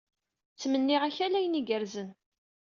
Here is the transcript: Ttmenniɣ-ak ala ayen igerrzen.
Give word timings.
Ttmenniɣ-ak 0.53 1.17
ala 1.25 1.37
ayen 1.39 1.59
igerrzen. 1.59 2.09